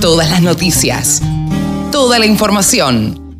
[0.00, 1.20] Todas las noticias.
[1.92, 3.36] Toda la información.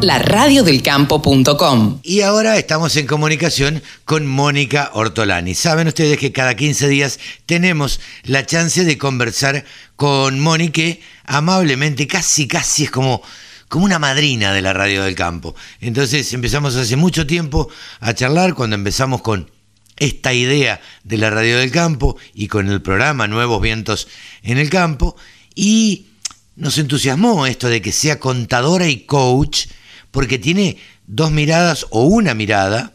[0.00, 2.00] La radiodelcampo.com.
[2.02, 5.54] Y ahora estamos en comunicación con Mónica Ortolani.
[5.54, 9.64] Saben ustedes que cada 15 días tenemos la chance de conversar
[9.94, 10.82] con Mónica
[11.24, 13.22] amablemente, casi, casi es como
[13.68, 15.54] como una madrina de la radio del campo.
[15.80, 17.68] Entonces empezamos hace mucho tiempo
[18.00, 19.52] a charlar cuando empezamos con
[19.98, 24.08] esta idea de la radio del campo y con el programa Nuevos Vientos
[24.42, 25.16] en el Campo
[25.56, 26.06] y
[26.54, 29.66] nos entusiasmó esto de que sea contadora y coach
[30.12, 32.92] porque tiene dos miradas o una mirada,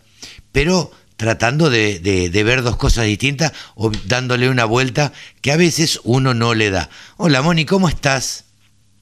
[0.53, 5.99] pero tratando de, de, ver dos cosas distintas o dándole una vuelta que a veces
[6.03, 6.89] uno no le da.
[7.17, 8.45] Hola Moni, ¿cómo estás?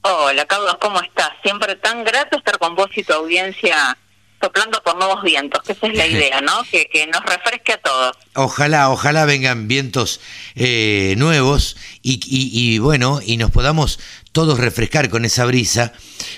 [0.02, 1.30] Hola Carlos, ¿cómo estás?
[1.42, 3.96] Siempre tan grato estar con vos y tu audiencia
[4.40, 6.62] soplando por nuevos vientos, que esa es la idea, ¿no?
[6.70, 8.16] Que, que nos refresque a todos.
[8.34, 10.20] Ojalá, ojalá vengan vientos
[10.54, 13.98] eh, nuevos y, y, bueno, y nos podamos
[14.32, 15.92] todos refrescar con esa brisa.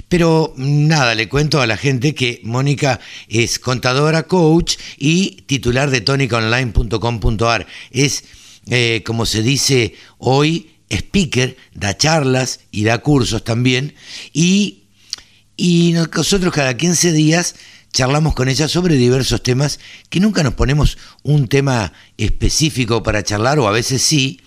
[0.08, 6.00] Pero nada, le cuento a la gente que Mónica es contadora, coach y titular de
[6.00, 7.66] tonicaonline.com.ar.
[7.90, 8.24] Es,
[8.70, 13.94] eh, como se dice hoy, speaker, da charlas y da cursos también.
[14.32, 14.84] Y,
[15.56, 17.54] y nosotros cada 15 días
[17.92, 23.58] charlamos con ella sobre diversos temas que nunca nos ponemos un tema específico para charlar,
[23.58, 24.40] o a veces sí,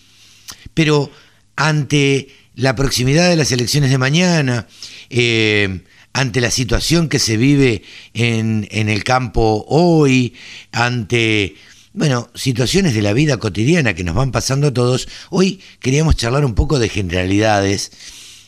[0.74, 1.12] pero
[1.56, 4.68] ante la proximidad de las elecciones de mañana,
[5.10, 5.82] eh,
[6.14, 10.34] ante la situación que se vive en, el campo hoy,
[10.72, 11.56] ante
[11.94, 16.46] bueno, situaciones de la vida cotidiana que nos van pasando a todos, hoy queríamos charlar
[16.46, 17.92] un poco de generalidades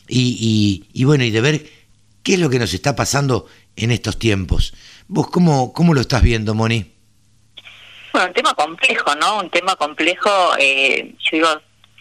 [0.08, 1.70] y, bueno, y de ver
[2.23, 4.73] qué es lo que nos está pasando en estos tiempos.
[5.08, 6.94] ¿Vos cómo, cómo lo estás viendo, Moni?
[8.11, 9.39] Bueno, un tema complejo, ¿no?
[9.39, 11.47] Un tema complejo, eh, yo digo,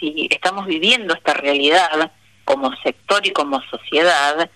[0.00, 2.10] si estamos viviendo esta realidad
[2.44, 4.50] como sector y como sociedad,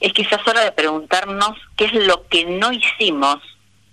[0.00, 3.38] es quizás hora de preguntarnos qué es lo que no hicimos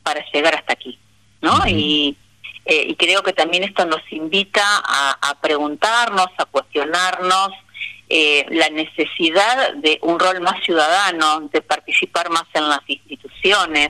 [0.03, 0.99] para llegar hasta aquí,
[1.41, 1.65] ¿no?
[1.67, 2.17] Y
[2.65, 7.49] eh, y creo que también esto nos invita a, preguntarnos, a cuestionarnos
[8.09, 13.89] eh, la necesidad de un rol más ciudadano, de participar más en las instituciones.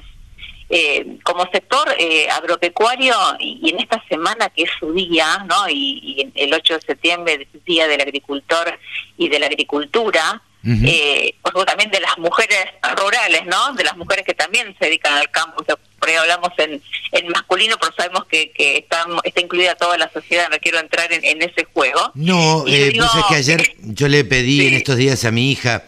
[0.69, 1.87] Eh, como sector
[2.31, 5.69] agropecuario, y, en esta semana que es su día, ¿no?
[5.69, 8.79] y, y el 8 de septiembre Día del Agricultor
[9.17, 11.35] y de la Agricultura, eh,
[11.65, 12.57] también de las mujeres
[12.97, 13.73] rurales, ¿no?
[13.73, 15.63] De las mujeres que también se dedican al campo.
[15.63, 16.81] por ahí hablamos en,
[17.11, 20.47] en masculino, pero sabemos que, que está, está incluida toda la sociedad.
[20.49, 22.11] No quiero entrar en, ese juego.
[22.15, 25.83] No, eh, pues es que ayer yo le pedí en estos días a mi hija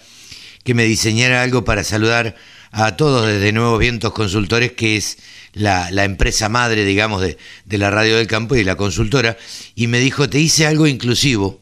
[0.64, 2.36] que me diseñara algo para saludar
[2.72, 5.20] a todos desde Nuevos Vientos Consultores, que es
[5.54, 9.38] la, la empresa madre, digamos, de, de la radio del campo y la consultora,
[9.76, 11.62] y me dijo, te hice algo inclusivo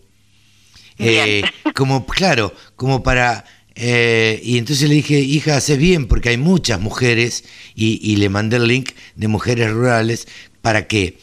[1.00, 1.44] eh,
[1.76, 3.46] como, claro, como para...
[3.76, 8.58] Eh, y entonces le dije, hija, haces bien, porque hay muchas mujeres, y, le mandé
[8.58, 10.28] el link de mujeres rurales
[10.62, 11.18] para que,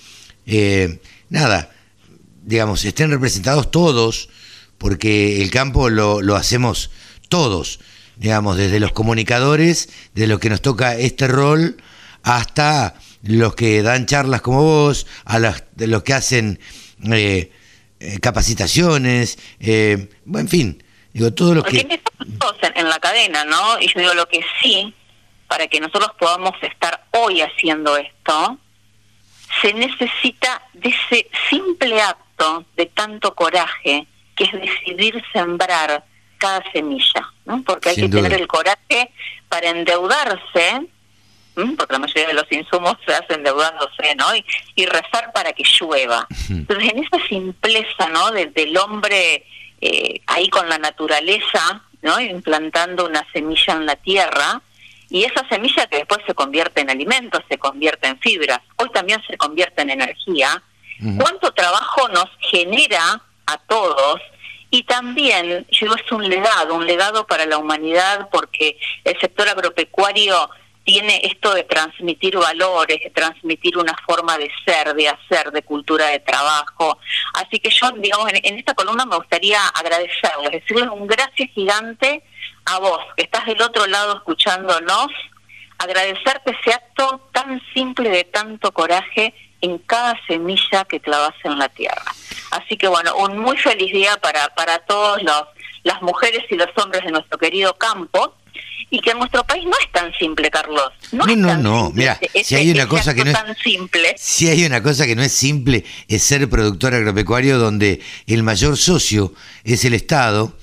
[0.47, 1.71] eh, nada,
[2.45, 4.31] digamos, estén representados todos,
[4.79, 6.91] porque el campo lo, lo hacemos
[7.29, 7.79] todos,
[8.17, 11.77] digamos, desde los comunicadores, de los que nos toca este rol,
[12.23, 16.59] hasta los que dan charlas como vos, a las, de los que hacen
[17.13, 17.53] eh,
[18.03, 20.83] eh, capacitaciones, eh, en fin,
[21.13, 21.81] digo, todo lo que...
[21.81, 21.91] En,
[22.75, 23.81] en la cadena, ¿no?
[23.81, 24.95] Y yo digo, lo que sí,
[25.49, 28.59] para que nosotros podamos estar hoy haciendo esto,
[29.61, 34.07] se necesita de ese simple acto de tanto coraje,
[34.37, 36.05] que es decidir sembrar
[36.39, 37.63] cada semilla, ¿no?
[37.63, 39.11] Porque hay que tener el coraje
[39.49, 40.87] para endeudarse
[41.77, 44.27] porque la mayoría de los insumos se hacen endeudándose, ¿no?
[44.77, 46.27] Y, rezar para que llueva.
[46.49, 48.31] Entonces, en esa simpleza, ¿no?
[48.31, 49.45] del hombre
[49.81, 52.21] eh, ahí con la naturaleza, ¿no?
[52.21, 54.63] Implantando una semilla en la tierra,
[55.11, 59.21] y esa semilla que después se convierte en alimentos, se convierte en fibras, hoy también
[59.29, 60.63] se convierte en energía.
[61.19, 64.21] ¿Cuánto trabajo nos genera a todos?
[64.71, 70.49] Y también, yo es un legado, un legado para la humanidad, porque el sector agropecuario
[70.91, 76.09] tiene esto de transmitir valores, de transmitir una forma de ser, de hacer, de cultura
[76.09, 76.99] de trabajo.
[77.35, 82.25] Así que yo, digamos, en, esta columna me gustaría agradecerles, decirles un gracias gigante
[82.65, 85.07] a vos, que estás del otro lado escuchándonos,
[85.79, 91.69] agradecerte ese acto tan simple de tanto coraje en cada semilla que clavas en la
[91.69, 92.13] tierra.
[92.51, 95.45] Así que bueno, un muy feliz día para, para todos los
[95.83, 98.35] las mujeres y los hombres de nuestro querido campo
[98.91, 100.93] y que en nuestro país no es tan simple, Carlos.
[101.13, 104.15] No, no, no, Mira, si hay una cosa que no es tan simple.
[104.19, 108.77] Si hay una cosa que no es simple es ser productor agropecuario donde el mayor
[108.77, 109.33] socio
[109.65, 110.57] es el Estado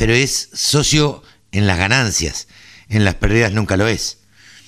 [0.00, 1.22] pero es socio
[1.52, 2.48] en las ganancias,
[2.88, 4.18] en las pérdidas nunca lo es.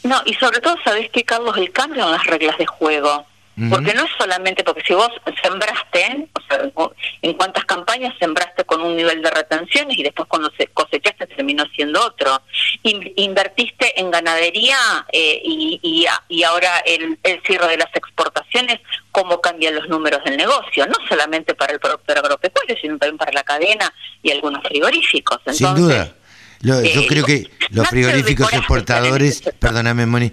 [0.02, 1.56] No, y sobre todo, ¿sabés qué, Carlos?
[1.56, 3.24] El cambio en las reglas de juego.
[3.69, 5.10] Porque no es solamente porque si vos
[5.43, 6.90] sembraste, o sea,
[7.20, 11.64] en cuántas campañas sembraste con un nivel de retenciones y después cuando se cosechaste terminó
[11.75, 12.40] siendo otro.
[12.82, 14.78] invertiste en ganadería
[15.12, 20.38] eh, y, y, ahora el, el, cierre de las exportaciones, cómo cambian los números del
[20.38, 25.40] negocio, no solamente para el productor agropecuario, sino también para la cadena y algunos frigoríficos.
[25.52, 26.14] Sin duda
[26.62, 30.30] yo eh, creo que los frigoríficos exportadores, perdóname Moni,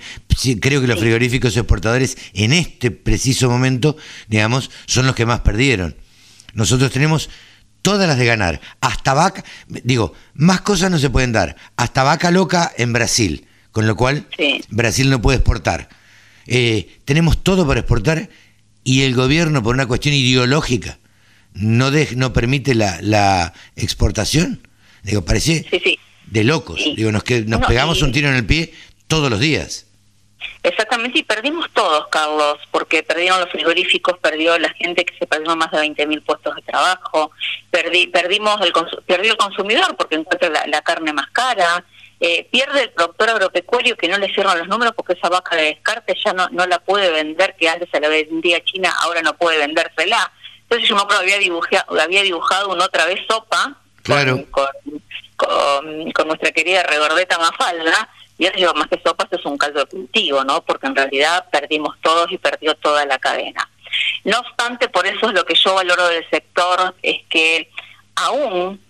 [0.59, 3.97] creo que los frigoríficos exportadores en este preciso momento,
[4.27, 5.95] digamos, son los que más perdieron.
[6.53, 7.29] Nosotros tenemos
[7.81, 12.29] todas las de ganar, hasta vaca, digo, más cosas no se pueden dar, hasta vaca
[12.29, 14.27] loca en Brasil, con lo cual
[14.69, 15.89] Brasil no puede exportar.
[16.45, 18.29] Eh, tenemos todo para exportar
[18.83, 20.99] y el gobierno, por una cuestión ideológica,
[21.53, 24.67] no, no permite la, la exportación.
[25.01, 25.99] Digo, parece sí, sí
[26.31, 26.81] de locos.
[26.95, 28.73] Digo, nos, que, nos pegamos un tiro en el pie
[29.07, 29.85] todos los días.
[30.61, 35.55] Exactamente, y perdimos todos, Carlos, porque perdieron los frigoríficos, perdió la gente que se perdió
[35.55, 37.31] más de 20 mil puestos de trabajo,
[37.71, 38.73] perdí, perdimos el,
[39.05, 41.85] perdió el consumidor porque encuentra la, carne más cara,
[42.19, 45.63] eh, pierde el productor agropecuario que no le cierran los números porque esa vaca de
[45.63, 49.21] descarte ya no, no la puede vender, que antes se la vendía a China, ahora
[49.21, 50.31] no puede vendérsela.
[50.63, 54.67] Entonces yo me acuerdo, había dibujado, había dibujado una otra vez sopa claro con,
[56.25, 60.63] nuestra querida regordeta Mafalda, y digo, más que sopas es un caldo de cultivo, ¿no?
[60.63, 63.69] Porque en realidad perdimos todos y perdió toda la cadena.
[64.24, 67.69] No obstante, por eso es lo que yo valoro del sector, es que
[68.15, 68.81] aún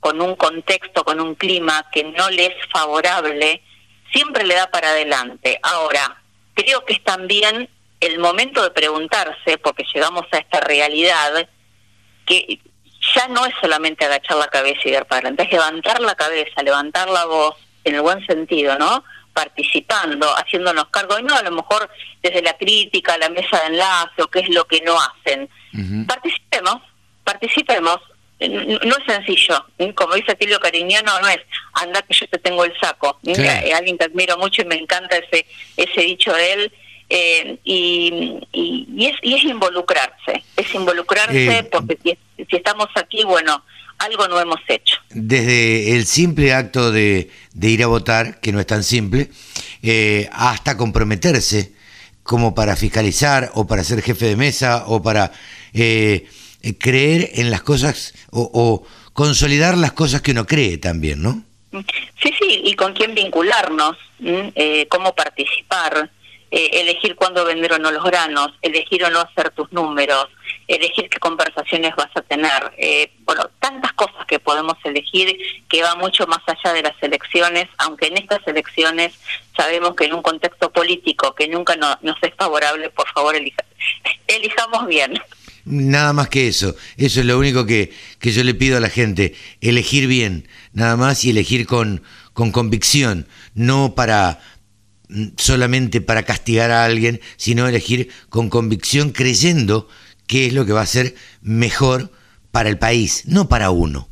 [0.00, 3.62] con un contexto, con un clima que no le es favorable,
[4.12, 5.58] siempre le da para adelante.
[5.62, 6.22] Ahora,
[6.54, 7.68] creo que es también
[8.00, 11.48] el momento de preguntarse, porque llegamos a esta realidad,
[12.26, 12.60] que
[13.14, 16.62] ya no es solamente agachar la cabeza y dar para adelante, es levantar la cabeza,
[16.62, 19.04] levantar la voz, en el buen sentido, ¿no?
[19.32, 21.90] Participando, haciéndonos cargo, y no a lo mejor
[22.22, 25.48] desde la crítica, la mesa de enlace o qué es lo que no hacen.
[26.06, 26.80] Participemos,
[27.24, 28.00] participemos.
[28.40, 29.64] No es sencillo,
[29.94, 31.40] como dice Tilio Cariñano, no es
[31.74, 33.18] anda que yo te tengo el saco.
[33.74, 35.46] Alguien que admiro mucho y me encanta ese,
[35.76, 36.72] ese dicho de él,
[37.08, 43.24] eh, y, y, es, y es involucrarse, es involucrarse eh, porque si, si, estamos aquí,
[43.24, 43.62] bueno,
[43.98, 44.96] algo no hemos hecho.
[45.10, 49.30] Desde el simple acto de, de ir a votar, que no es tan simple,
[49.82, 51.72] eh, hasta comprometerse
[52.22, 55.32] como para fiscalizar o para ser jefe de mesa o para
[56.78, 61.42] creer en las cosas o, o consolidar las cosas que uno cree también, ¿no?
[62.22, 66.10] Sí, sí, y con quién vincularnos, eh, cómo participar.
[66.56, 70.28] Eh, elegir cuándo vender o no los granos, elegir o no hacer tus números,
[70.68, 72.72] elegir qué conversaciones vas a tener.
[72.78, 75.36] Eh, bueno, tantas cosas que podemos elegir
[75.68, 79.14] que va mucho más allá de las elecciones, aunque en estas elecciones
[79.56, 83.34] sabemos que en un contexto político que nunca nos es favorable, por favor,
[84.28, 85.20] elijamos bien.
[85.64, 88.90] Nada más que eso, eso es lo único que, que yo le pido a la
[88.90, 94.40] gente, elegir bien, nada más y elegir con, con convicción, no para
[95.36, 99.88] solamente para castigar a alguien, sino elegir con convicción creyendo
[100.26, 102.10] qué es lo que va a ser mejor
[102.50, 104.08] para el país, no para uno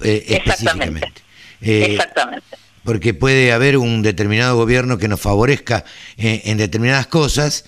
[0.00, 1.12] eh, específicamente.
[1.60, 2.46] Eh, Exactamente.
[2.84, 5.84] Porque puede haber un determinado gobierno que nos favorezca
[6.16, 7.66] eh, en determinadas cosas,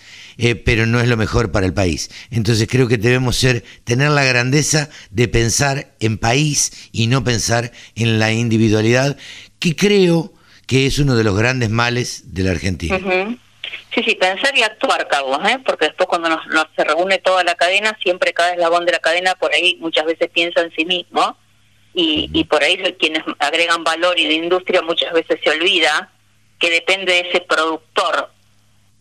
[0.64, 2.10] pero no es lo mejor para el país.
[2.30, 7.70] Entonces creo que debemos ser, tener la grandeza de pensar en país y no pensar
[7.94, 9.18] en la individualidad,
[9.58, 10.32] que creo
[10.72, 12.98] que es uno de los grandes males de la Argentina.
[13.94, 15.58] Sí, sí, pensar y actuar, Carlos, ¿eh?
[15.66, 16.40] porque después cuando nos,
[16.74, 20.30] se reúne toda la cadena, siempre cada eslabón de la cadena por ahí muchas veces
[20.30, 21.36] piensa en sí mismo
[21.92, 26.10] y, y por ahí quienes agregan valor y de industria muchas veces se olvida
[26.58, 28.30] que depende de ese productor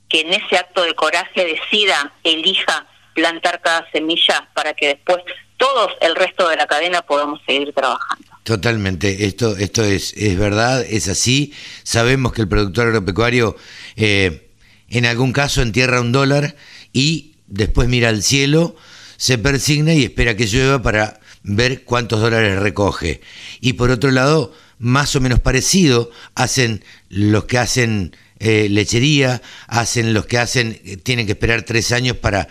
[0.09, 5.19] que en ese acto de coraje decida, elija plantar cada semilla para que después
[5.55, 8.30] todos el resto de la cadena podamos seguir trabajando.
[8.43, 11.53] Totalmente, esto, esto es, es verdad, es así.
[11.83, 13.55] Sabemos que el productor agropecuario
[13.95, 14.49] eh,
[14.89, 16.55] en algún caso entierra un dólar
[16.91, 18.75] y después mira al cielo,
[19.17, 23.21] se persigna y espera que llueva para ver cuántos dólares recoge.
[23.61, 30.13] Y por otro lado, más o menos parecido, hacen los que hacen eh, lechería, hacen
[30.13, 32.47] los que hacen, eh, tienen que esperar tres años para,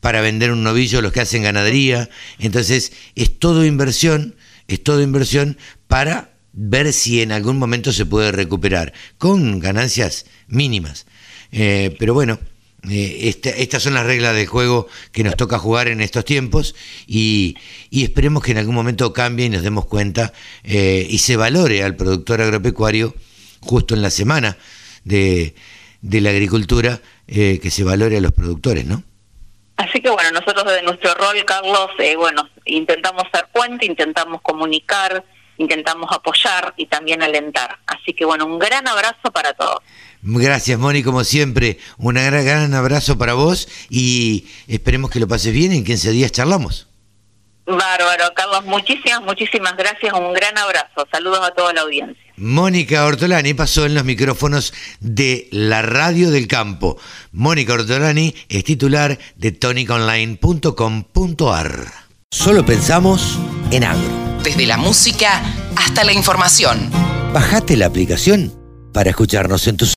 [0.00, 2.08] para vender un novillo, los que hacen ganadería.
[2.38, 4.34] Entonces, es todo inversión
[4.68, 5.56] es toda inversión
[5.86, 11.06] para ver si en algún momento se puede recuperar, con ganancias mínimas.
[11.52, 12.40] Eh, pero bueno,
[12.88, 16.74] eh, estas son las reglas del juego que nos toca jugar en estos tiempos
[17.06, 17.56] y,
[17.90, 20.32] esperemos que en algún momento cambie y nos demos cuenta
[20.64, 23.14] eh, y se valore al productor agropecuario
[23.60, 24.56] justo en la semana
[25.04, 25.54] de,
[26.00, 29.02] la agricultura, que se valore a los productores, ¿no?
[29.76, 35.24] Así que bueno, nosotros desde nuestro rol, Carlos, bueno, intentamos ser puente, intentamos comunicar,
[35.58, 37.78] intentamos apoyar y también alentar.
[37.86, 39.80] Así que bueno, un gran abrazo para todos.
[40.22, 41.78] Gracias, Moni, como siempre.
[41.98, 45.72] Un gran, gran abrazo para vos y esperemos que lo pases bien.
[45.72, 46.88] En 15 días charlamos.
[47.66, 50.12] Bárbaro, Carlos, muchísimas, muchísimas gracias.
[50.14, 51.06] Un gran abrazo.
[51.12, 52.25] Saludos a toda la audiencia.
[52.36, 56.96] Mónica Ortolani pasó en los micrófonos de la Radio del Campo.
[57.32, 61.92] Mónica Ortolani es titular de toniconline.com.ar.
[62.30, 63.38] Solo pensamos
[63.70, 64.10] en agro.
[64.42, 65.40] Desde la música
[65.76, 66.90] hasta la información.
[67.32, 68.52] Bajate la aplicación
[68.92, 69.84] para escucharnos en tus